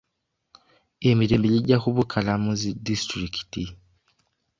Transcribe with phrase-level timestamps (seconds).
[1.09, 3.63] Emirembi gijja kubukala mu zi disitulikiti.